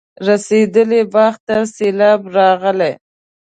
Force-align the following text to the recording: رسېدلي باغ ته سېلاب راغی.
رسېدلي 0.27 1.01
باغ 1.13 1.33
ته 1.47 1.55
سېلاب 1.75 2.21
راغی. 2.35 2.91